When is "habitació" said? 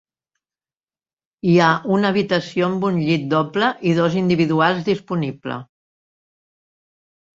2.13-2.69